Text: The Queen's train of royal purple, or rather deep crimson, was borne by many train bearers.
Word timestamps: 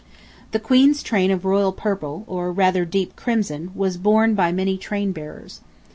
The 0.49 0.59
Queen's 0.59 1.03
train 1.03 1.29
of 1.29 1.45
royal 1.45 1.71
purple, 1.71 2.23
or 2.25 2.51
rather 2.51 2.85
deep 2.85 3.15
crimson, 3.15 3.69
was 3.75 3.97
borne 3.97 4.33
by 4.33 4.51
many 4.51 4.75
train 4.75 5.11
bearers. 5.11 5.61